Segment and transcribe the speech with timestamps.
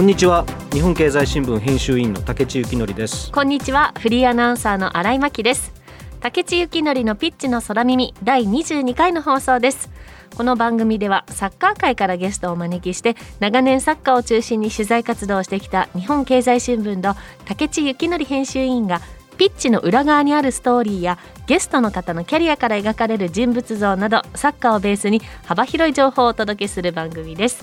[0.00, 0.46] こんにちは。
[0.72, 3.30] 日本経済新聞編集員の竹地幸則です。
[3.30, 3.92] こんにちは。
[4.00, 5.74] フリーアナウンサーの新井真希です。
[6.20, 9.90] 竹地幸則のピッチの空耳第22回の放送です。
[10.34, 19.02] この番組ではサッカー界からゲストをお招きして長年サッカーを中心に取材活動をしてきた日本経済新聞の竹地幸則編集員が
[19.36, 27.62] ピッチの裏側にあるストーリーやゲストの方のキャリアから描かれる人物像などサッカーをベースに幅広い情報をお届けする番組です。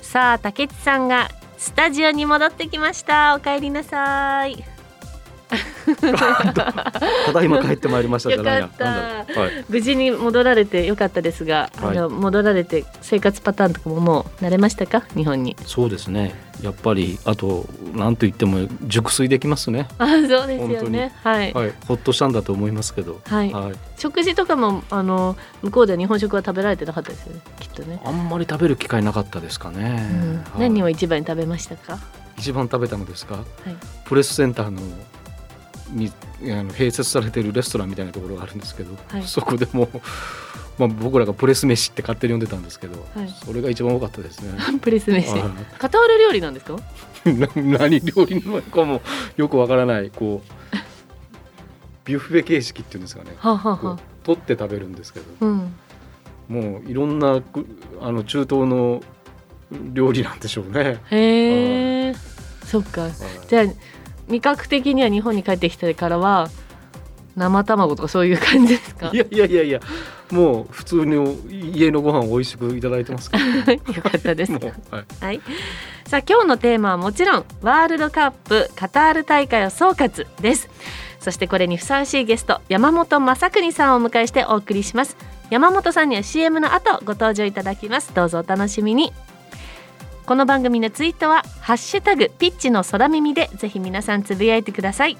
[0.00, 3.34] さあ竹地さんがスタジオに戻ってきました。
[3.34, 4.75] お帰りなさい。
[7.26, 8.84] ただいま帰ってまいりましたよかった。
[8.84, 15.04] はい、無事に戻られてよかったですが、はい、あの戻られて生活パターンとかももう慣れましたか？
[15.14, 15.56] 日本に。
[15.64, 16.34] そうですね。
[16.62, 19.88] やっぱりあとなんと言っても熟睡できますね。
[19.98, 21.12] あそうですよね。
[21.22, 27.40] はい、はい、ほっとしたんだと思いますけど、はい、はい、食事とかもあの向こうでは日本食は食べられてなかったですよね。
[27.60, 28.00] きっとね。
[28.04, 30.08] あんまり食べる機会なかったですかね、
[30.56, 31.98] うん、何を一番に食べましたか？
[32.38, 33.44] 一番食べたのですか、はい、
[34.04, 34.80] プレスセンターの
[35.90, 39.88] にあの併設されているレストランみたいなところがあるんですけど、はい、そこでも
[40.78, 44.52] まあ、僕らがプレス飯って勝手に呼んでたんですけど、はい、それが一番多かったですね。
[44.82, 45.32] プレス飯。
[45.78, 46.76] カタール料理なんですか？
[47.56, 49.00] 何料理なのかも
[49.38, 50.76] よくわからないこう
[52.04, 53.30] ビュッフェ形式っていうんですかね。
[53.38, 55.74] ははは取って食べるんですけど、うん、
[56.48, 57.40] もういろんな
[58.02, 59.02] あの中東の
[59.92, 61.00] 料理なんでしょうね。
[61.10, 62.14] へえ。
[62.64, 63.08] そっか。
[63.48, 63.64] じゃあ
[64.28, 66.48] 味覚的には日本に帰ってきてからは
[67.36, 69.10] 生卵とかそういう感じですか？
[69.12, 69.80] いやいやいやいや
[70.30, 74.52] もう普通に家のご飯美味しくいただいてますから、 よかったです。
[74.52, 74.62] はい、
[75.20, 75.40] はい、
[76.06, 80.68] さあ今日のテーマはもちろんワールドカップカタール大会を総括です。
[81.20, 85.16] そしてこれにふさわしいゲスト山本正邦さんをお迎えしてお送りします。
[85.50, 88.14] 山本さんには CM の後ご登場いただきます。
[88.14, 89.12] どうぞお楽しみに
[90.26, 95.16] この番組のツイートはハッシュタグピッチの空耳でぜひ皆さんつぶやいてください。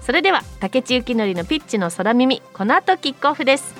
[0.00, 3.72] それでは竹地幸則のピッチの空耳この後キックオフです。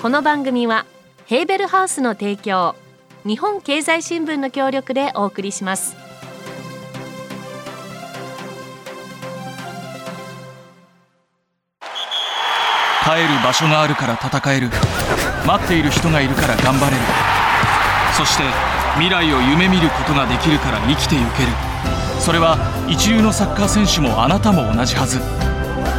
[0.00, 0.86] この番組は
[1.26, 2.74] ヘーベルハウスの提供
[3.26, 5.94] 日本経済新聞の協力でお送りします。
[13.04, 14.70] 帰る場所があるから戦える。
[15.46, 17.41] 待っている人がいるから頑張れる。
[18.16, 18.44] そして
[18.94, 21.48] 未来を夢見ることができるから生きてゆける。
[22.20, 22.56] それは
[22.88, 25.18] 一流のサッカー選手もあなたも同じはず。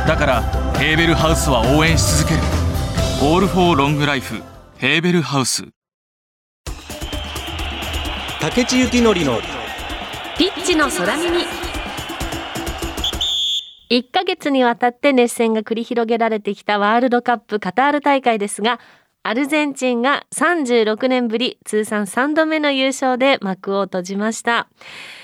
[0.07, 0.41] だから
[0.77, 2.41] ヘーベルハウスは応援し続ける
[3.21, 4.41] 「オール・フォー・ロング・ライフ」
[4.77, 5.65] ヘーベルハウス。
[8.39, 9.39] 竹地幸典の。
[10.37, 11.45] ピッチの空耳。
[13.89, 18.79] 1ヶ月にわたって熱戦が繰り広げられてきたワールドカップカタール大会ですが
[19.25, 24.67] アルゼンチンが36年ぶり通算3度目の優勝で幕を閉じました。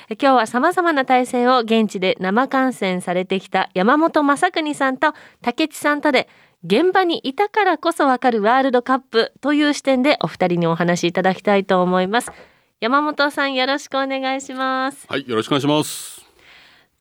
[0.09, 6.29] 今日は様々な対戦を現地で生観戦されてきた山本正邦さんと竹地さんとで
[6.63, 12.31] 現場にいたからこそわかるワールドカップという視点でお二人にお話しいただきたいと思います。
[12.79, 15.05] 山本さんよろしくお願いします。
[15.09, 16.18] はいよろしくお願いします。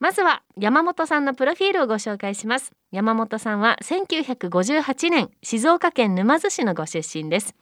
[0.01, 2.73] まずは山本さんのプロフィールをご紹介します。
[2.93, 7.57] 山本さんは1958年静岡県沼津市のご出身です。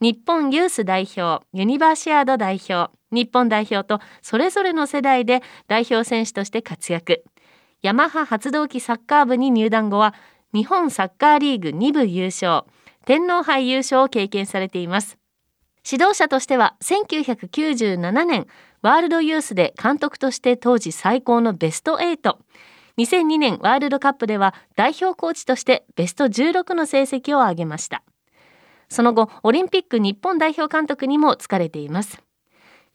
[0.00, 7.22] 日本ユース代表ユニバーシアード代表日本代表とそれぞれの世代で代表選手として活躍。
[7.82, 10.14] ヤマハ発動機サッカー部に入団後は
[10.54, 12.64] 日本サッカーリーグ2部優勝
[13.04, 15.18] 天皇杯優勝を経験されています。
[15.86, 18.46] 指導者としては1997年
[18.84, 22.36] ワールドユースで監督として当時最高のベスト8。
[22.98, 28.02] 2002年ワールドカップでは代表コーチとしてベスト16の成績を挙げました。
[28.90, 32.22] その後、オリンピック日本代表監督にも疲れています。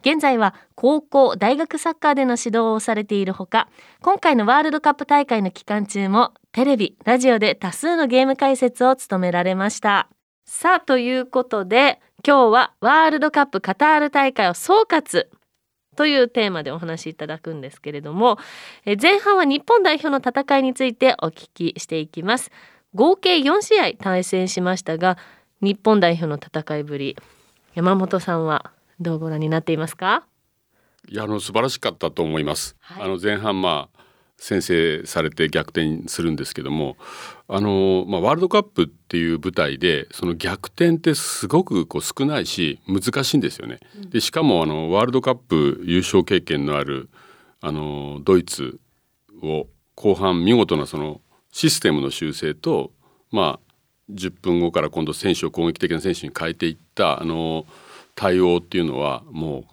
[0.02, 3.68] 現在は高校、大学サッカーでの指導をされているほか、
[4.04, 10.08] 今回のワールドカップ大会の期間中もテレビ、ラジオで多数のゲーム解説を務められました。
[10.46, 15.25] さあ、ということで、今日はワールドカップカタール大会を総括
[15.95, 18.38] というテーマでお話しいただくんですけれども
[18.86, 22.51] え前半は日本代表の戦いについてお聞きしていきます。
[22.95, 25.18] 合計4試合対戦しましたが
[25.62, 27.18] 日本代表の戦いぶり
[27.75, 30.25] 山本さんはどうご覧になっていますか？
[31.07, 33.99] いやあの素晴らしかったと思います、はい、あの前半まあ
[34.39, 36.95] 先制されて逆転するんですけども
[37.50, 43.80] あの、まあ、ワールドカップっていう舞台でその逆転ってすごくこう少ないし難しいんですよね。
[44.09, 47.09] でしかもあのワールドカップ優勝経験のある
[47.59, 48.80] あのドイツ
[49.44, 51.19] を後半見事なその
[51.51, 52.91] システムの修正と、
[53.31, 53.74] まあ、
[54.13, 57.65] 10分後から今度選手を攻撃的な選手に変えていったあの
[58.15, 59.65] 対応っていうのはもう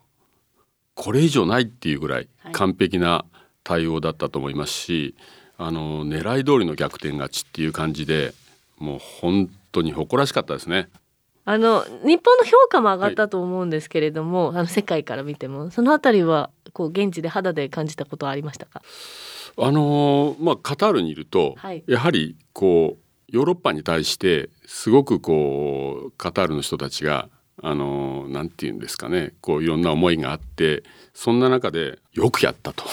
[0.94, 3.24] これ以上ないっていうぐらい完璧な
[3.66, 5.16] 対応だったと思いますし、
[5.58, 8.32] はい、あの狙い通りの逆転勝ちっていう感じで
[8.78, 10.88] もう本当に誇らしかったですね。
[11.44, 18.82] あの日本の評価も上がったと思うんですけれども、はい、あの世界から見てもそのあたりはこう現地で肌で感じたことはありましたか？
[19.58, 27.28] あのまあカタールにいると、はい、やはりこうヨーロッパに対してすごくこうカタールの人たちが
[27.62, 29.32] あのなんて言うんですかね。
[29.40, 30.82] こういろんな思いがあって
[31.14, 32.84] そんな中でよくやったと。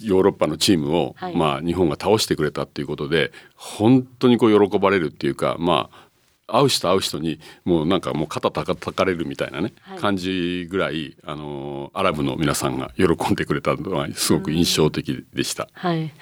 [0.00, 15.68] ヨーロッパのチームを、はい、まあ、日本が倒してくれたっていうことで本当にこう喜ばれるっていうかまあ会う人会う人にもうなんかもう肩たかれるみたいなね、はい、感じぐらいあのアラブの皆さんが喜んでくれたのはすごく印象的でした。
[15.72, 16.12] はい、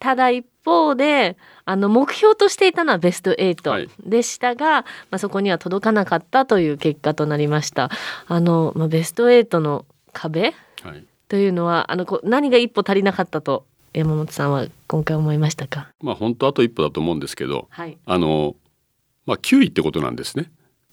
[0.00, 1.36] ただ一方で
[1.70, 7.90] あの目標としていたのはベスト8でしたが、はい、まあ、そこには届かなかったという結果となりました。
[8.26, 9.84] あのまあ、ベスト8の
[10.14, 15.92] 壁、はい、というのはあのこ何が一歩足りなかったと山本さんは今回思いましたか？
[16.00, 18.56] まあ本当あと一歩だと思うんですけど、はい、あの
[19.26, 20.50] まあ9位ってことなんですね。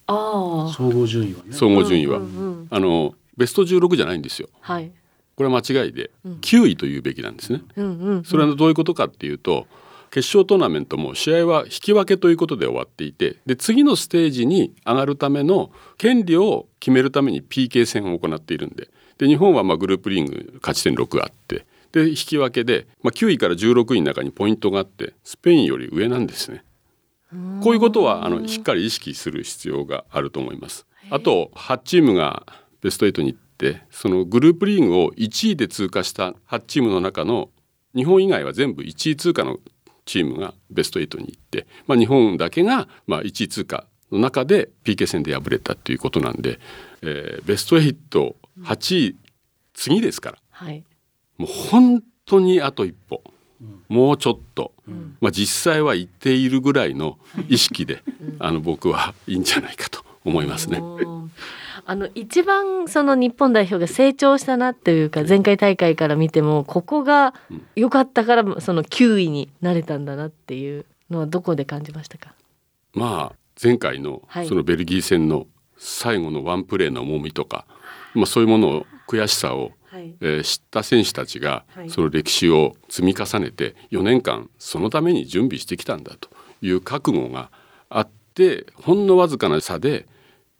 [0.07, 0.73] ああ。
[0.73, 1.53] 総合順位はね。
[1.53, 4.49] 総合順位は、うんうんうん、あのベスト16じゃないんですよ。
[4.59, 4.91] はい。
[5.37, 7.61] これは間違いで9位というべきなんですね。
[7.77, 9.67] うんうんうん、それはどういうことかっていうと。
[10.15, 26.63] 決勝トーナメントも試合は引き分けということで終わっていてで次のステージに上がるための権利を決めるために PK 戦を行っているんでで日本はまあグループリーグ勝ち点6あってで引き分けで、まあ、9位から16位の中にポイントがあってスペインより上なんですね。
[27.61, 30.85] こういうことはあのしっかり意識する必要があると思います。
[31.09, 32.45] あと8チームが
[32.81, 37.49] ベスト8に行ってそのグループリーグを1位で通過した8チームの中の
[37.93, 39.57] 日本以外は全部1位通過の
[40.05, 46.59] チームがベスト8に行って、まあ、日本だけがまあ1位通過の中で PK 戦で敗れたということなんで、
[47.01, 49.15] えー、ベスト8 8位
[49.73, 50.83] 次ですから、はい、
[51.37, 53.21] もう本当にあと一歩、
[53.89, 57.17] もうちょっと、うん、まあ、実際は言っているぐらいの
[57.49, 58.01] 意識で、
[58.39, 60.81] あの僕はいいんじゃないかと思いますね。
[61.85, 67.33] あの一番その日本代表が成長したなっていうか前回大会から見てもここが
[67.75, 72.33] 良かったからその9位になれたんだなっていうのはどこで感じましたか？
[72.93, 77.65] まあ前回のそのベルギー戦の最後のワンプレーの重みとか、
[78.13, 86.29] まあ、そういうものを悔しさを、はい、えー、知った選手たちがその歴史を積み重ねて4年間そのために準備してきたんだと
[86.61, 87.51] いう覚悟が
[87.89, 90.07] あってほんのわずかな差で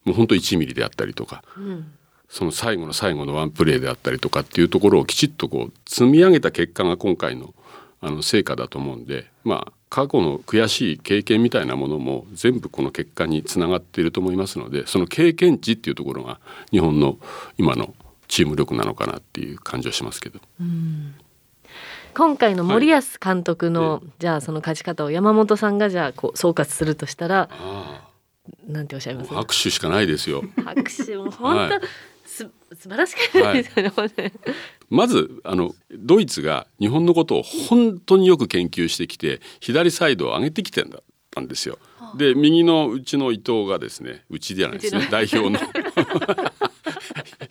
[0.05, 1.91] もうほんと1ミリであったりとか、うん、
[2.29, 7.53] その最後の最後のワンプレーであったりとかっていうところをきちっとこう積み上げた結果が今回の
[8.01, 16.39] あの成果だと思うんでまあ過去の悔しい経験みたいなものも全部この結果につながっていると思いますのでその経験値っていうところが
[16.71, 17.17] 日本の
[17.57, 17.95] 今の
[18.27, 20.39] チーム力なのかなっていう感じはしますけど。
[22.13, 27.49] 今回の森保監督の、はい、じゃあその勝ち方を山本さんがじゃあこう総括するとしたら
[28.67, 29.33] なんておっしゃいます？
[29.33, 30.43] 拍手しかないですよ。
[30.63, 31.81] 拍手も本当、はい、
[32.25, 34.11] す素晴らしかったですよね、はい、
[34.89, 41.77] まずあのドイツが日本のことを本当によく研究してきて左サイドを上げてきてんだったんですよ。
[42.17, 45.07] で右のうちの伊藤がですねうちじゃないですね。
[45.11, 45.59] 代表の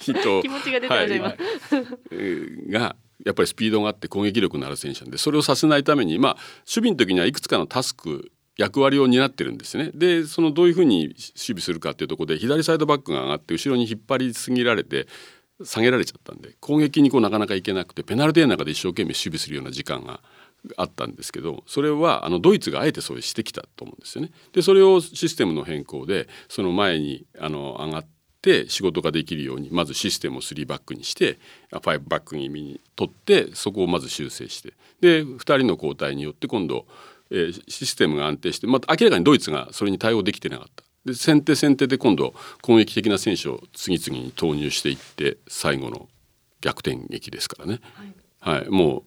[0.06, 0.42] 伊藤。
[0.42, 15.06] 気持ちが出てはいはい、がやっぱりスピードがあって攻撃力のある選手なんでそれをさせないためにまあ守備の時にはいくつかのタスク役割を担ってるんですねでそのどういうふうに守備するかっていうところで左サイドバックが上がって後ろに引っ張りすぎられて
[15.62, 20.20] 下げられちゃったんで攻撃にこうなかなかいけなくてペナルティーの中で一生懸命守備するような時間が
[20.76, 24.30] あったんですけどそれはあのドイツがあえてそうしてきたと思うんですよね。
[24.52, 28.06] でそれをシステムの変更でその前にあの上がっ
[28.40, 31.38] て仕事ができるようにまずシステムを3バックにして
[31.70, 36.86] 5バック気味に取ってそこをまず修正してで2人の交代によって今度
[37.30, 40.84] えー、システムが安定して、まあ、明らかにドイツがそれに対応できてなかった。
[41.04, 46.08] で先手先手で今度攻撃的な選手を次々に投入していって最後の
[46.60, 47.80] 逆転劇ですからね、
[48.40, 49.02] はい、はい、もう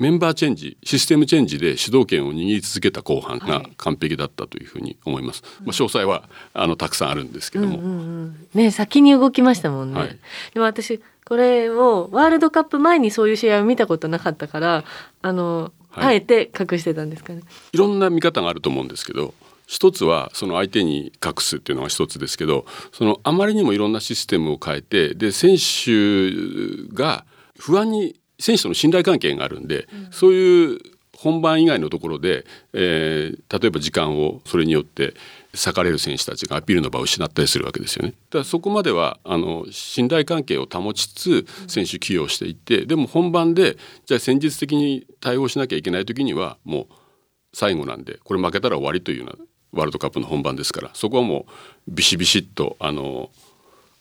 [0.00, 5.42] メンバーチェンジシステムチェンジで主導権を握り続けた後半が完璧だったというふうに思います。
[5.44, 7.94] はい、まあ、詳細はあのたくさんあるんですけども、うんうんう
[8.24, 10.00] ん、ね先に動きましたもんね。
[10.00, 10.18] はい、
[10.52, 14.84] でも私これをワールドカップ前にそういう試合を見たことなかったから
[15.22, 17.42] あのあえて隠してたんですかね。
[17.72, 19.34] いろんな見方があると思うんですけど
[19.66, 27.24] 一つはその相手に隠すっていうのが一つですけどそのあまりにもいろんなシステムを変えてで選手が
[27.58, 30.78] 不安に選手との信頼関係があるんで、うん、そういう
[31.16, 35.14] 本番以外のところで、えー、例えば時間をそれによって
[35.54, 38.10] 裂かれる選手たちがアピールの場を失ったりするわけですよね。
[38.10, 46.86] だからそこまではあの信頼関係を保ちつつ選手起用していってでも本番でじゃあ戦術的に対応しなきゃいけない時にはもう
[47.52, 51.46] 最後なんでこれ負けたら終わりというようなワールドカップの本番ですからそこはも
[51.88, 53.30] うビシビシッとあの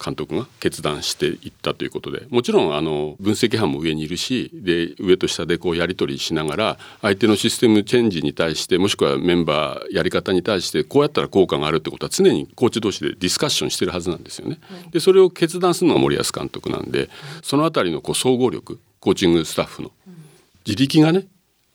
[0.03, 14.59] 監督が決断していったということでもちろんあの分析班も上にいるしで上と下でこうやり取りしながら相手のシステムチェンジに対してもしくはメンバーやり方に対してこうやったら効果があるってことは常にコーチ同士でディスカッションしてるはずなんですよね。
[14.91, 17.09] でそれを決断するのが森保監督なんで
[17.41, 19.91] その辺りのこう総合力コーチングスタッフの
[20.65, 21.27] 自力がね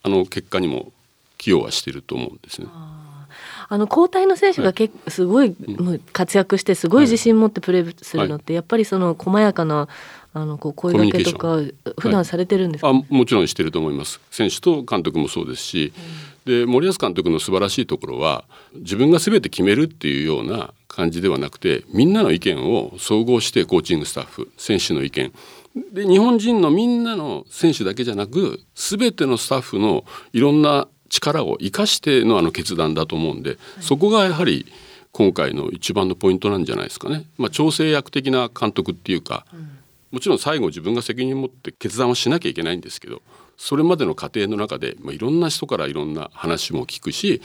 [0.02, 0.92] あの結果にも
[1.38, 2.68] 寄与はしていると思うんですね。
[3.70, 5.54] あの交代の選手がけ、はい、すごい
[6.12, 9.88] 活躍してすごい自信持ってプレーするのって、やっぱりその細やかな
[10.32, 11.58] あのこう声掛けとか
[11.98, 14.20] 普段されてるんですか、はい、あもちろんしてると思います。
[14.30, 15.92] 選手と監督もそうですし、
[16.46, 18.44] うん、で森保監督の素晴らしいところは
[18.74, 25.32] 自分が全て決めるっていうような感じではなくてみんなの意見を総合してコーチングスタッフ選手の意見。
[25.92, 34.66] で日本人のみんなの選手だけじゃなく全てのスタッフのいろんな力を生かしてのあの決断だと思うんで、はい、そこがやはり
[35.12, 37.24] 今回の一番のポイントなんじゃないですかね。
[37.38, 39.68] まあ、調整役的な監督っていうか、うん、
[40.12, 43.22] もちろん最後自分が責任を持って決断をしなきゃいけないんですけど
[43.56, 47.42] それまでの過程の中で、まあ、いろんな人からいろんな話も聞くし、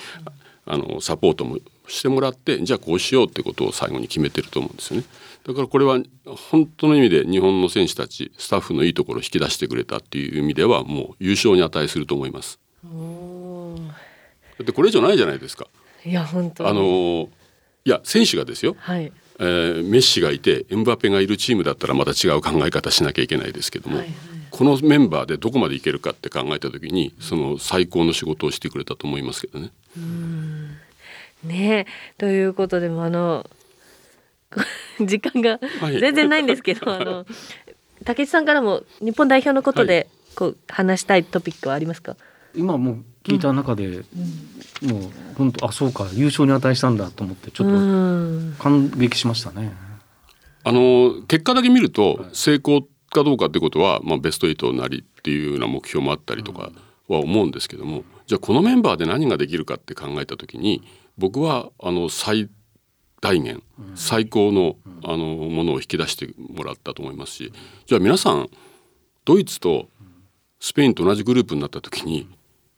[0.68, 5.06] うん、あのサポートもしてもらってじゃあこうしようってことを最後に決めてると思うんですよね。
[5.46, 12.60] だからこれは本当の意味で日本の選手たちスタッフのいいところを引き出してくれたっていう意味ではもう優勝に値すると思います。
[13.78, 15.68] だってこれ以上ないじゃないですか。
[16.06, 17.30] いや本当あの
[17.86, 19.12] いや選手がですよ、はい。
[19.40, 24.16] えー、メッシがいてエムバペがいるチームだったらまた違う考え方しなきゃいけないですけども、はいはい、
[24.52, 29.72] このメンバーでどこまでいけるかって考えた時にその最高の仕事をしてくれたと思いますけどね。
[29.98, 30.78] うん。
[31.44, 31.88] ね。
[32.18, 33.50] ということでもあの
[35.02, 35.60] 時間が
[36.00, 37.26] 全然ないんですけど、はい、あの
[38.06, 42.16] 竹内さんからも日本代表のことでこう話したいトピックはありますか、
[42.56, 45.02] 今もう聞いた中で、うん、もう
[45.36, 47.68] 本当あそうか優勝に値したんだと思ってちょっ
[48.58, 49.74] と感激しましたね。
[50.66, 56.72] あの結果だけ見ると成功かどうかってことは、まあ、ベスト8なりっていうような目標もあったりとか
[57.08, 60.84] は思うんですけども、じゃあこのメンバーで何ができるかって考えた時に
[61.18, 62.50] 僕はあの最
[63.22, 63.64] 大限、
[63.96, 67.54] 最高のあのものを引き出してもらったと思いますし
[67.86, 68.50] じゃあ皆さん
[69.26, 69.88] ドイツと
[70.60, 72.28] スペインと同じグループになった時に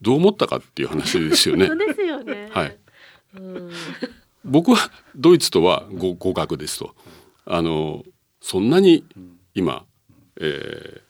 [0.06, 1.68] どう思ったかっていう話ですよね。
[1.68, 2.48] ですよね。
[2.52, 2.78] はい。
[4.46, 4.78] 僕は
[5.16, 6.94] ドイツとは互角ですと。
[7.48, 8.04] あの
[8.40, 9.04] そんなに
[9.56, 9.84] 今、
[10.40, 11.02] えー、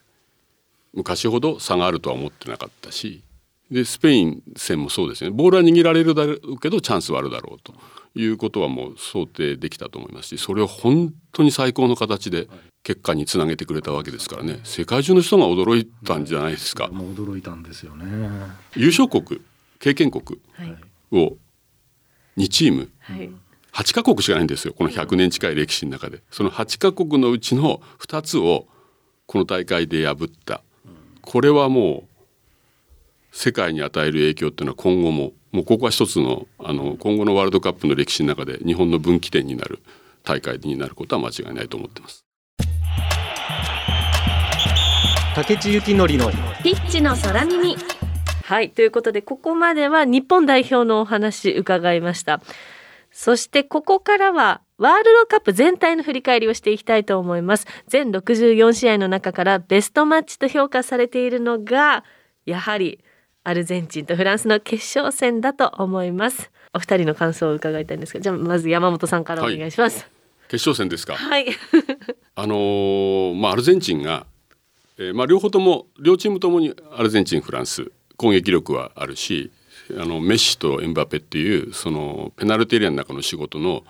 [0.94, 3.22] 昔ほど差があるとは思ってなかったし
[3.72, 5.32] でスペイン戦もそうですね。
[5.32, 7.74] ボールは握られるだろうけどチャンスはあるだろうと
[8.20, 12.48] いうことはもう想定できたと思いますしそれを本当に最高の形で
[12.84, 14.60] 結果につなげてくれたわけですからね。
[14.64, 16.86] 世界中の人が驚いたんじゃないですか。
[16.86, 18.06] 驚いたんですよね。
[18.76, 19.42] 優勝国
[19.80, 20.40] 経験国
[21.12, 21.38] を
[22.38, 23.30] 2チーム、はい、
[23.74, 24.74] 8カ国しかないんですよ。
[24.74, 26.22] この100年近い歴史の中で。
[26.30, 28.68] その8カ国のうちの2つを
[29.26, 30.62] この大会で破った。
[31.22, 32.15] これはもう
[33.36, 39.80] 世界に与える影響っていうのは今後ももうここは一つのあの今後のワールドカップの歴史の中で日本の分岐点になる
[40.24, 42.26] 大会になることは間違いないと思ってます。
[45.36, 46.32] 竹地幸典の。
[46.64, 47.76] ピッチの空耳。
[48.46, 52.42] はいということでここまでは日本代表のお話伺いました。
[53.12, 57.68] そしてここからはワールドカップ全体の振り返りをしていきたいと思います。
[57.88, 62.06] 全64試合の中からベストマッチと評価されているのが
[62.46, 63.04] やはり
[63.46, 66.52] アルゼンチンとフランスの決勝戦だと思います。
[66.74, 70.10] お二人の感想を伺いたいんですがじゃあまず山本さんからお願いします、はい、
[70.50, 71.16] 決勝戦ですか？
[71.16, 71.48] はい。
[72.36, 74.26] あのー、まあアルゼンチンが
[74.98, 79.52] えー、まあ、両方とも両チームともにアルゼンチンフランス攻撃力はあるし
[80.00, 83.84] あのメッシとエンバペっていうそのペナルティエリアの中の仕事の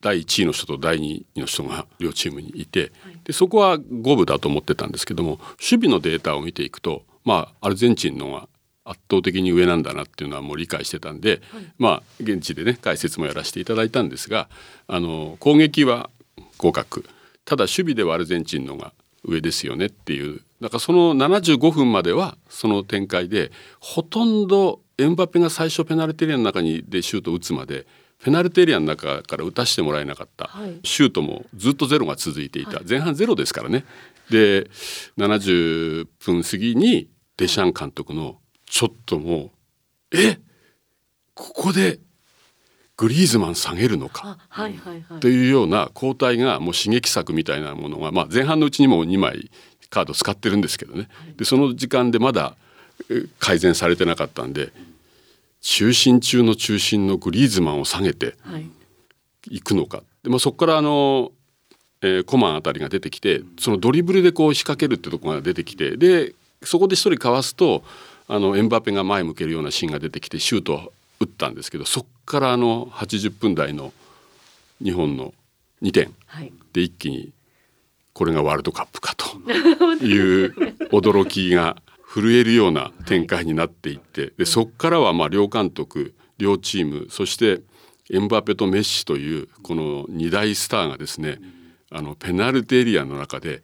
[0.00, 2.92] 第1位の人と第2位の人が両チームにいて
[3.24, 8.48] でそこは五分だと思ってたんですけども守備のデータを見ていくと、まあ、アルゼンチンのが
[8.88, 14.48] 圧倒的に上なんだなっていうのはもう理解してたんで、はい、まあ現地でね解説もやらせていただいたんですが
[14.86, 16.10] あの攻撃は
[16.58, 17.02] 互角。
[17.44, 18.92] ただ守備ではアルゼンチンのが
[19.24, 20.40] 上ですよねっていう。
[20.60, 27.86] だからその75分まではその展開でほとんどエムバペが最初ペナルティエリアの中にでシュートを打つまで
[28.22, 33.84] ペナルティエリアの中から打たしてもらえなかった、はい、シュートもずっとゼロが続いていた、はい、前半ゼロですからね。
[34.30, 34.68] で
[35.16, 39.50] 70分過ぎにデシャン監督のちょっともう
[40.12, 40.38] え
[41.34, 41.98] ここで
[42.96, 44.38] グリーズマン下げるのか
[45.20, 49.50] というような交代がもう刺激策みたいなものが、まあ、前半のうちにも2枚
[49.88, 51.08] カード使ってるんですけどね。
[51.36, 52.56] でその時間でまだ
[53.38, 54.72] 改善されてなかったんで
[55.60, 58.34] 中心中の中心のグリーズマンを下げて
[59.48, 59.60] い。
[59.60, 61.30] くのか、でまあ、そこからあの、
[62.02, 67.82] えー、コマンあたりが出てきてそのドリブルでこう仕掛けるってとこが出てきてでそこで一人かわすと
[68.28, 73.92] あのエンバペが前向けるようなシーンが出てきてシュートを打ったんですけどそこからあの80分台の
[74.82, 75.34] 日本の
[75.82, 76.14] 2点
[76.72, 77.32] で一気に
[78.12, 79.28] これがワールドカップかと。
[80.04, 80.52] いう
[80.90, 87.60] 驚きが震えるような展開になっていってでそこからはまあ両監督両チームそして
[88.10, 91.38] エムバペとメッシというこの2大スターがですね
[91.90, 93.62] あのペナルティエリアの中で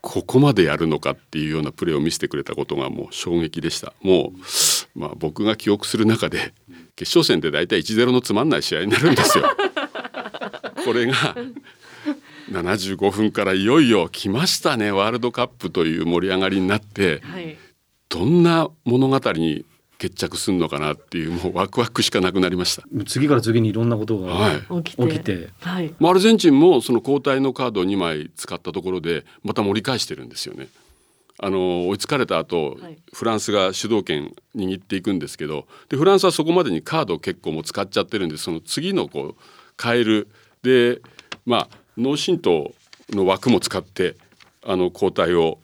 [0.00, 3.92] ここまでやるのかっていうようなプレーを見せてくれたことがもう衝撃でした。
[4.02, 6.54] もう、まあ、僕が記憶する中で
[6.96, 9.44] 決勝戦って大体1-0のつまんない試合になるんですよ。
[10.84, 11.36] これが
[12.50, 14.90] 75分からいよいよ来ましたね。
[14.90, 17.56] ワールドカップという盛り上がりになって、はい、
[18.08, 19.64] どんな物語に
[20.00, 22.82] 決着するのかなっていうもうワクワクしかなくなりました。
[23.06, 30.68] 次から次にいろんなことが、はい、起きて、はい、アルゼンチンもその交代のカードを2枚使ったところでまた盛り返してるんですよね。
[31.42, 39.42] あの追いつかれた後、はい、フランスが主導権握っていくんですけどでフランスはそこまでにカードを結構もう使っちゃってるんでその次のこう
[39.82, 40.28] 変える
[40.62, 41.00] で
[41.46, 42.74] まあ脳震盪
[43.10, 44.16] の枠も使って
[44.64, 45.58] あの交代を、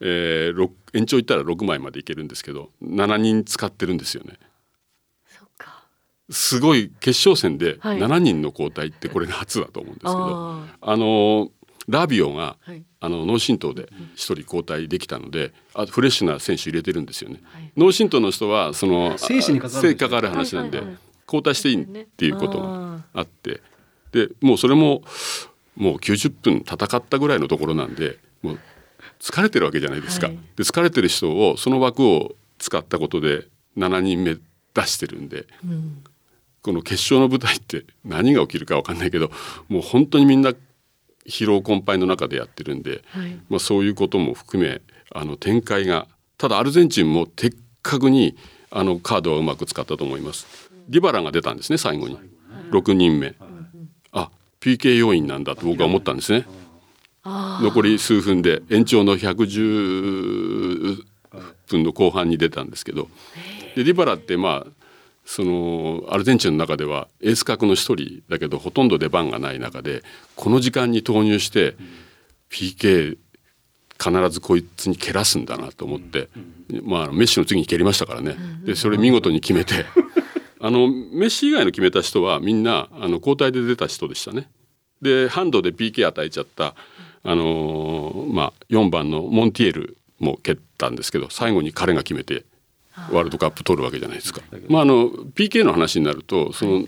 [0.00, 4.38] えー、延長いったら6枚までいけるんですけど7人使ってるんですよね。
[6.30, 11.50] すごい決勝戦で7人の交代ってこれが初だと思うんですけど、はい、あの
[11.88, 17.40] ラビオが、はい、あの脳震盪で1人交代できたのであフレッシュな選手入れてるんですよね。
[17.42, 19.70] はい、脳震盪の人はその生死に関
[20.10, 20.84] わる話なんで、
[21.26, 23.60] 交代していいっていうことがあって。
[24.12, 25.02] でもうそれも
[25.76, 28.58] もう90分戦ったぐらいのところなんでもう
[29.20, 30.28] 疲れてるわけじゃないですか。
[30.28, 34.36] はい、で疲れてる人をその枠を使ったことで7人目
[34.74, 36.02] 出してるんで、うん、
[36.62, 39.30] この決勝の舞台って何が起きるか分かんないけど
[39.68, 40.52] もう本当にみんな
[41.26, 44.80] 疲労困憊の中でやってるんで、はい、まあ、そういうことも含め
[45.12, 46.06] あの展開が
[46.38, 48.36] ただアルゼンチンも的確に
[48.70, 50.46] あのカードはうまく使ったと思います。
[50.88, 52.18] ディバラが出たんですね最後に
[52.70, 53.34] 6人目。
[54.12, 54.30] あ
[54.60, 56.46] PK 要因なんだと僕は思ったんですね。
[57.24, 61.04] 残り数分で延長の110
[61.68, 63.08] 分の後半に出たんですけど。
[63.76, 64.72] でディバラってまあ
[65.24, 70.02] そのアルゼンチンの中ではエース格の一人だけどほとんど出番がない中で
[70.34, 71.76] この時間に投入して
[72.50, 73.16] PK
[74.02, 76.30] 必ずこいつに蹴らすんだなと思って、
[76.82, 78.34] まあ、メッシの次に蹴りましたからね。
[78.64, 79.84] でそれ見事に決めて。
[80.62, 84.50] あのメッシ以外の決めた人はみんなあの交代で出た人でしたね。
[85.00, 86.74] でハンドで PK 与えちゃった
[87.22, 92.44] あのー、まあ、4番のモンティエルも蹴ったんですけど最後に彼が決めて
[93.10, 94.42] ワールドカップ取るわけじゃないですか。
[94.68, 96.84] まあ、あの PK の話になるとその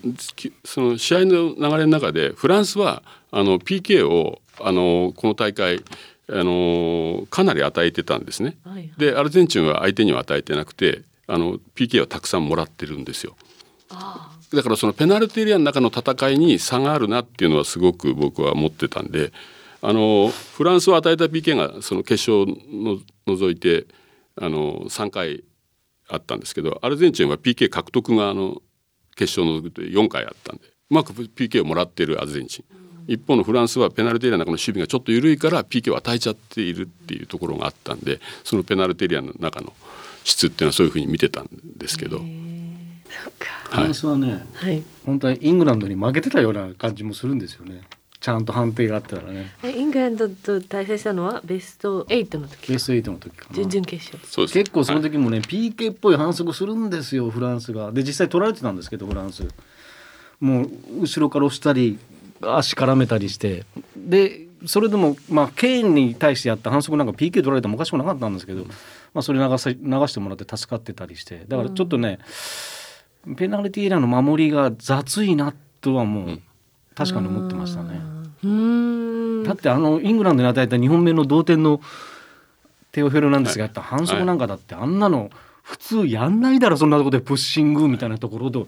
[0.65, 5.83] その試合の流れの中でフランスはあの PK をあのこの大会
[6.29, 8.57] あのかなり与えてたんですね。
[8.99, 13.37] でアルゼンチンは相手には与えてなくてあの PK をたくさんもらってるんですよ。
[14.53, 19.33] だからそのペナルティエリアの中の戦いに差があるなっていうのはすごく僕は思ってたんで
[19.85, 23.87] あのフランスは与えた PK がその決勝の除いて
[24.37, 25.43] あの3回
[26.09, 28.63] あったんですけどアルゼンチンは PK 獲得があの
[29.17, 32.65] 決勝の除いて4回あったんでうまく PK をもらっているアルゼンチン。
[33.09, 39.73] 一方のフランスはペナルティエリアの中の守備がちょっと緩いから PK を与えちゃっているっていうところがあったんでそのペナルティエリアの中の
[40.23, 42.21] 質っていうのはそういうふうに見てたんですけど。
[42.21, 47.83] フランスはね、はい、本当はイングランドに負けてたような感じもするんですよね。
[48.23, 49.53] ちゃんと判定があったらね。
[49.65, 53.57] イングランドと対戦したのはベスト8の時ベスト8の時かな。
[53.57, 54.25] 準々決勝。
[54.25, 57.91] そう結構その時もね、はい、PK っぽい反則するんですよフランスが。
[57.91, 59.49] で実際取られてたんですけどフランス。
[60.39, 61.99] もう後ろから押したり
[62.41, 63.67] 足絡めたりして。
[63.97, 68.65] でそれでもまあケインに対してやった反則なんか PK 取られてもおかしくなかったんですけど、
[69.15, 71.45] まあ、それ流さ流してもらって助かってたりして。
[71.49, 72.21] だからちょっとね、
[73.27, 76.41] うん、ペナルティーエリアの守りが雑いなとはもう
[76.95, 78.01] 確かに思ってましたね。
[79.45, 81.81] だってあのイングランドに与えた2本目の同点の
[82.91, 85.31] テオフェルなんですがやった反則なんかだってあんなの
[85.63, 88.65] 普通やんないだろそんなとこでプッシングみたいなところで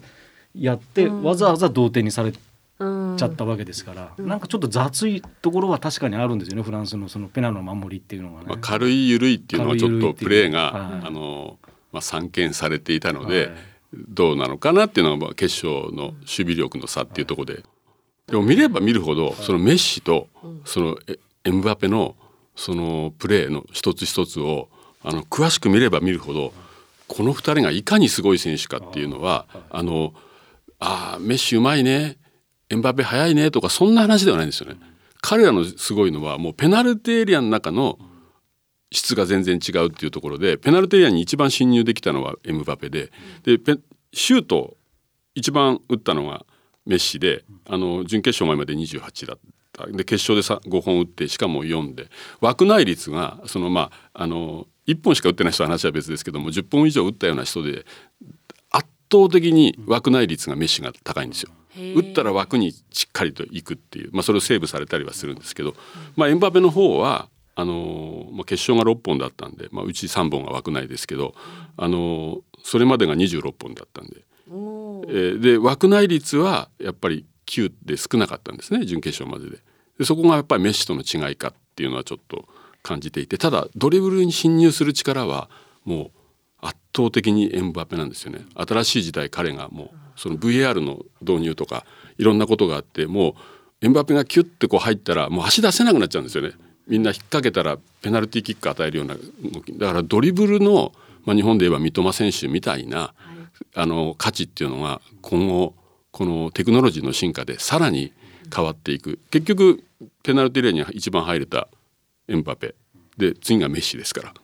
[0.55, 8.47] やってわざわざ同点にされちゃったわけですから、うん、なんかちょっと雑いところは確かにあるんですよねフランスのそのペナの守りっていうのがね。
[8.49, 11.59] まあ、軽い緩いっていうのはちょっとプレーが、はい、あの
[11.93, 13.55] まあ、散見されていたので、はい。
[14.09, 17.63] どうなのかなっていうのが決勝の守備力の差っていうところで
[18.27, 20.29] でも見れば見るほどそのメッシと
[20.65, 20.99] その
[21.45, 22.17] エムバペの
[22.57, 24.69] そのプレーの一つ一つを
[25.03, 26.53] あの詳しく見れば見るほど
[27.09, 30.15] この2人がいかにすごい選手かっていうのはあの
[30.79, 32.17] あメッシうまいね
[32.71, 34.79] エムバペ速いねとかそんな話ではないんですよね。
[35.21, 37.99] 彼らのすごいのはもうペナルティエリアの中の
[38.93, 43.11] 質が全然違うっていうところでペナルティエリアに一番侵入できたのはエムバペで
[43.43, 43.59] で
[44.13, 44.77] シュート
[45.35, 46.45] 一番打ったのが
[46.87, 49.87] メッシであの準決勝前まで28だった。
[49.89, 52.09] で決勝で5本打ってしかも4で。
[52.41, 57.85] 枠内率がそのまああの1本しか打ってない人の話は別ですけども10本以上打ったような人で
[58.71, 61.51] 圧倒的に枠内率がメッシが高いんですよ。
[61.97, 65.75] 打ったら枠にしっかりといくっていう、まあ、それをセーブされたりはするんですけど、
[66.15, 71.35] まあ、エンバペの方はあのまあ、決勝が6本だったんで、まあ、うち3本が枠内ですけど、
[71.77, 74.25] あのそれまでが26本だったんで、
[75.09, 79.63] えー、で枠内率はやっぱり9で少なかったんですね準決勝までで。
[79.99, 82.47] でそこがやっぱりメッシとの違いかっていうのはちょっと
[82.83, 85.49] 感じていてただドリブルに侵入する力は
[85.85, 86.11] も
[86.63, 88.41] う圧倒的にエンバペなんですよね。
[88.55, 91.85] 新しい時代彼がもうその VAR の導入とか
[92.19, 96.53] いろんなことがあってもうエンバペがキュッてこう入ったらもう足出せなくなっちゃうんですよね。
[96.87, 99.77] みんな引っ掛けたらペナルティーキック与えるような動き。
[99.77, 100.93] だからドリブルの、
[101.25, 103.15] まあ、日本で言えば三笘選手みたいな、
[103.75, 105.75] あの価値っていうのが今後
[106.11, 108.13] このテクノロジーの進化でさらに
[108.55, 109.83] 変わっていく結局
[110.23, 111.69] ペナルティーレーンに一番入れた
[112.29, 112.75] エンバペ
[113.17, 114.35] で次がメッシですから。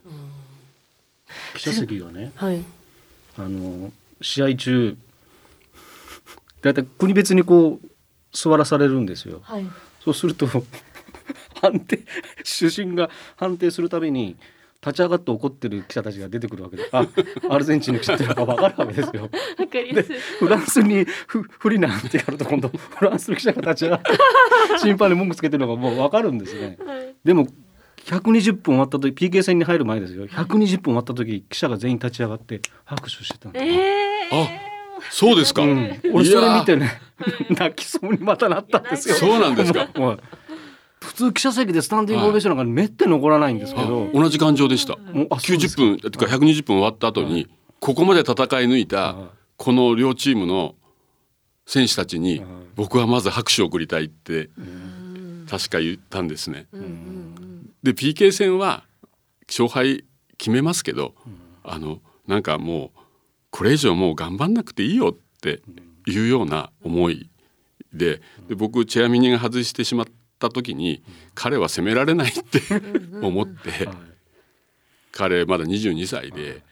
[1.55, 2.65] 記者席がね、はい、
[3.37, 4.97] あの試合中
[6.63, 7.89] だいたい国別にこう
[8.33, 9.41] 座らされるんですよ。
[9.43, 9.67] はい、
[10.05, 10.47] そうすると
[11.61, 12.01] 判定
[12.45, 14.37] 主審が判定するたびに
[14.85, 17.07] 立ち上がって怒ってる記者たちが出てくるわけであ
[17.51, 19.29] アルゼンチンの記者ってのが分かるわけですよ。
[19.59, 20.03] で
[20.39, 24.11] フランスにふ不利なんてやると今度フランスの記者が立ち上がって
[24.79, 26.79] 審判に文句つけてるのがもう分かるんですね。
[26.85, 27.47] はい、でも
[28.07, 30.27] 120分終わった時 PK 戦に入る前ですよ。
[30.27, 34.49] 120分終わった時記者が全員立ち上がって拍手してたんです、えー、あ
[35.11, 37.01] そうですか、うん、俺それ見てね
[37.51, 39.15] 泣きそうにまたなったんですよ。
[39.17, 39.89] そうなんですか
[41.01, 44.95] 普通記者席でスタンディングオベーションなんかめって残らないんですけど、同じ感情でした。
[44.95, 46.27] 90分とか。
[46.27, 47.49] 120分終わった後に、
[47.81, 48.37] ここまで戦い
[48.67, 49.17] 抜いた
[49.57, 50.75] この両チームの
[51.67, 52.43] 選手たちに
[52.77, 54.51] 僕はまず拍手を送りたいって
[55.49, 56.67] 確か言ったんですね。
[57.83, 58.85] で PK 戦は
[59.49, 60.05] 勝敗
[60.37, 61.15] 決めますけど、
[61.65, 62.99] あのなんかもう
[63.51, 65.63] これ以上もう頑張んなくていいよって
[66.07, 67.31] いうような思い
[67.93, 70.07] でで僕チェアミニが外してしまっ
[70.41, 71.03] た時に
[71.35, 72.61] 彼は責められないって
[73.23, 73.89] 思って
[75.13, 76.63] 彼まだ22歳で、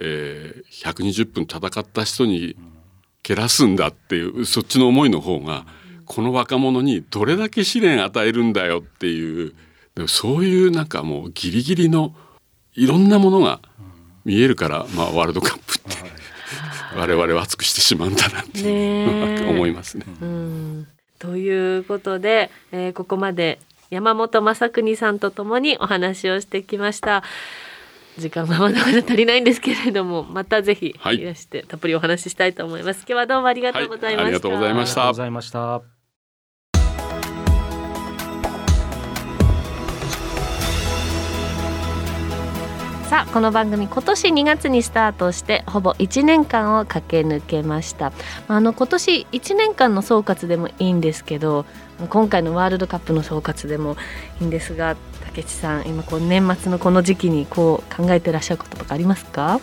[0.00, 2.56] えー、120分戦った人に
[3.22, 5.64] 蹴らすんだっていうそっちの思いの方が
[6.04, 9.54] この若者にどれだけ試練与えるんだよっていう
[10.08, 12.14] そういうなんかもうギリギリの
[12.74, 13.60] いろんなものが
[14.24, 16.02] 見えるから、まあ、ワールドカップって
[16.96, 20.06] 我々は熱くしてしまうんだなって思いますね。
[21.24, 27.22] うんということで、えー、ここまで山本正邦さんとともにお話をしてきました。
[28.18, 32.98] 時間がまだまだ足りないんですけれどもまたぜひいらして、たっぷりお話ししたいと思います。
[33.00, 34.16] 今日はどうもありがとうございました。
[34.16, 34.94] はい、ありがとうございまし
[35.50, 36.01] た。
[43.12, 48.10] さあこの番組今年2月にスタートしてほぼ1年間を駆け抜けました。
[48.48, 51.66] あの今年1年間の総括でもいいんですけど
[52.08, 53.98] 今回のワールドカップの総括でも
[54.40, 54.96] いいんですが
[55.26, 59.60] 竹内さん今こう年末のこの時期にこう考えてらっしゃることとかありますか？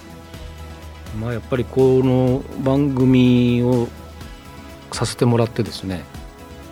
[1.20, 3.88] まあやっぱりこの番組を
[4.92, 6.04] させてもらってですね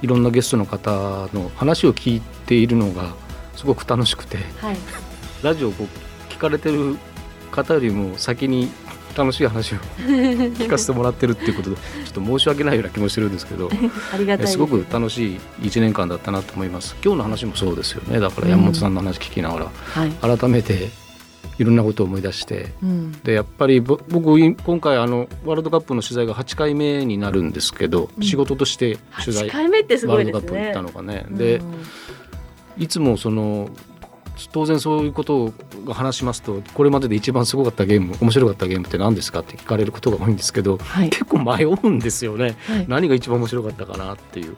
[0.04, 0.92] いろんなゲストの方
[1.34, 3.16] の話を聞いているのが
[3.56, 4.78] すごく楽しくて、はい、
[5.42, 5.74] ラジオを
[6.38, 6.97] 聞かれてる
[7.52, 8.69] 方よりも先に
[9.17, 13.71] 楽しい話を 聞かせてもらってるっていうことでちょっと申し訳ないような気もしてるんですけど
[14.13, 14.58] ありがたいす。
[14.60, 16.95] ごく楽しい1年間だったなと思います。
[17.04, 18.19] 今日の話もそうですよね。
[18.19, 20.89] だから山本さんの話聞きながら、うん、改めて
[21.58, 31.26] いろんなことを思い出して、うん、でやっぱり僕今回あのワールドカップの取材が8回目になるんですけど、うん、仕事として取材、回目ってすごい、ね、ワールドカップ行ったのがね。
[31.32, 31.60] で、
[32.78, 33.71] いつもその
[34.52, 35.54] 当然そういうことを
[35.93, 44.56] 話しますとこれまでで一番すごかったゲーム面白かったゲームって何ですかって聞かれることが多いんですけど、はい、結構迷うんですよね、はい、何が一番面白かったかなっていう。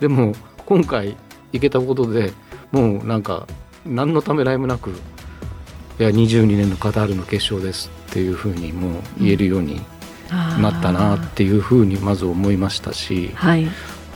[0.00, 0.34] でも
[0.66, 1.16] 今回
[1.52, 2.32] 行けたことで
[2.70, 3.46] もうなんか
[3.84, 9.80] 何のためらいもなくいや22年のカタールの決勝ですっていうふうにもう言えるように
[10.30, 13.66] なったなっていうふうにまず思いましたし、はい、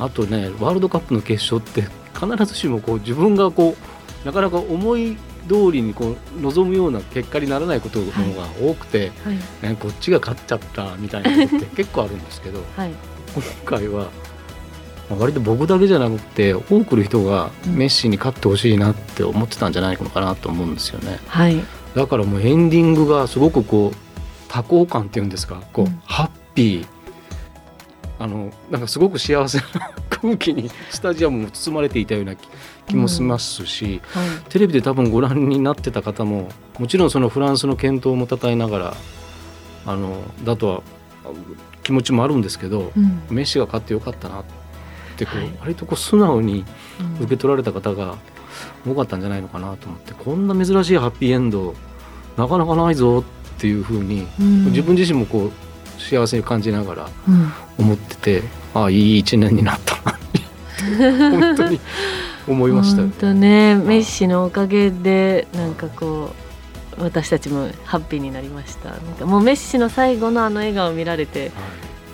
[0.00, 1.82] あとねワールドカップの決勝って
[2.18, 3.76] 必ずしもこう自分がこ
[4.24, 5.16] うなかなか思い
[5.48, 9.66] 通りにこう望むような結果にならないことの方が多くて、はい。
[9.66, 12.90] はい、こっちが勝っちゃったみたいなことって 結構あるんですけど、はい、
[13.34, 14.08] 今回は
[15.08, 21.20] 割と僕だけじゃなくて多くの人がメッシに勝ってほしいなって思ってたんじゃないのかなと思うんですよね。
[21.28, 21.62] はい、
[21.94, 23.96] だからもうエンディングがすごくこう
[24.48, 26.86] 多幸感っていうんですかこう、うん、ハッピー。
[28.18, 29.64] あのなんかすごく幸せな
[30.20, 32.34] 空気にスタジアムも包まれていたような
[32.86, 36.48] 気もしますし、うんはい、テレビで多分ご覧になってた方も
[36.78, 38.96] もちろんそのフランスの健闘もたたえながら
[39.86, 40.82] あのだとは
[41.82, 44.44] 気持ちもあるんですけど、うん、メッシが勝ってよかったなっ
[45.16, 46.64] てこう、はい、割とこう素直に
[47.20, 48.16] 受け取られた方が
[48.86, 51.74] 多かったんじゃないのかなと思って、こんな珍しいハッピーエンド
[52.36, 53.18] なかなかないぞ
[53.56, 55.65] っていうふうに、うん、自分自身もこう
[55.98, 57.08] 幸せに感じながら
[57.78, 58.42] 思ってて、
[58.74, 60.18] ああいい一年になったな
[61.40, 61.80] 本当に
[62.46, 66.30] 思いました本当ねメッシのおかげでなんかこ
[66.98, 68.90] う私たちもハッピーになりました。
[68.90, 71.52] なんかもうメッシの最後のあの笑顔を見られて、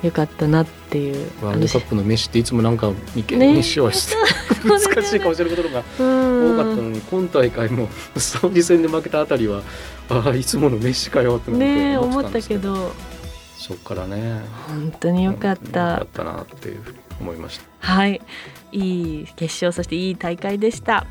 [0.02, 5.96] よかったなっていうワールドカップのメッシっていつもなんかミケ、ね、メッシは難しい顔してることが多かった
[6.82, 9.62] のに、今大会もサウジ戦で負けたあたりは
[10.08, 12.92] ああいつものメッシかよってね思ったけど
[13.62, 14.40] そっからね。
[14.66, 16.83] 本当によかった、よかったなっていう
[17.20, 17.64] 思いました。
[17.79, 18.20] はい。
[18.72, 21.07] いい決勝そしていい大会でした。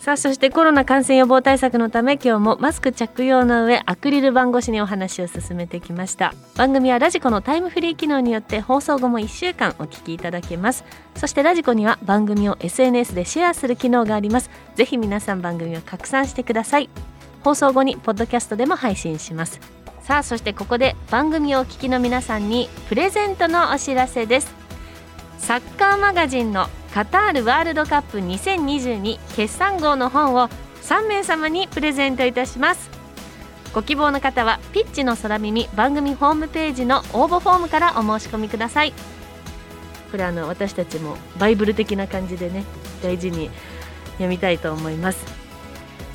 [0.00, 6.34] さあそしてコロナ感染予防対策のため今日もマスク着用の上アクリル板越しにお話を進めてきました。
[6.56, 10.84] 番組はラジコのタイムフリー機能によって放送後も1週間お聞きいただけます。
[11.14, 14.50] そしてラジコには番組を SNS でシェアする機能があります。
[14.74, 16.90] ぜひ皆さん番組を拡散してください。
[17.46, 19.75] 放送後にポッドキャストでも配信します
[20.06, 24.54] さあそしてここで番組をお聞きの皆さんにプレゼントのお知らせです。
[25.36, 30.48] サッカーマガジンのカタールワールドカップ2022決算号の本を
[30.82, 32.88] 3名様にプレゼントいたします。
[33.74, 38.92] ご希望の方はピッチの空耳番組ホームページの応募フォームからお申し込みください。
[40.12, 42.62] これあの私たちもバイブル的な感じでね
[43.02, 43.50] 大事に
[44.12, 45.45] 読みたいと思います。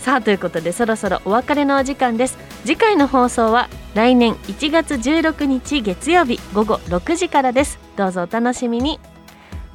[0.01, 2.35] さあということでそろそろお別れのお時間です。
[2.65, 7.77] 次回の放送は来年1月16日月曜日午後6時からです。
[7.95, 8.99] どうぞお楽しみに。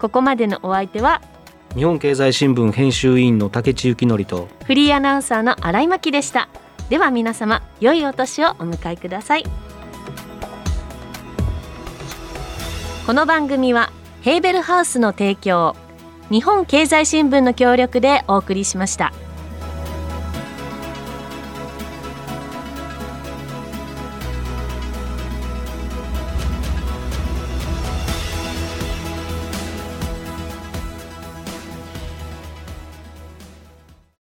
[0.00, 1.22] ここまでのお相手は
[1.76, 6.48] 日本経済新聞編集委員の竹地幸則とフリーアナウンサーの新井真希でした。
[6.88, 9.44] では皆様良いお年をお迎えください。
[13.06, 15.76] この番組はヘーベルハウスの提供
[16.30, 19.12] 日本経済新聞の協力でお送りしました。